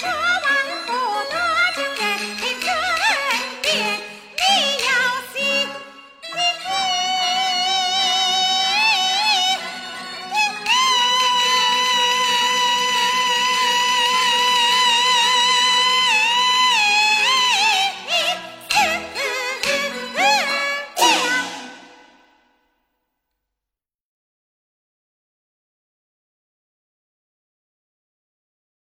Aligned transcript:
山。 0.00 0.35